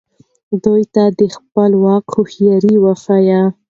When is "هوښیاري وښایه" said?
2.15-3.41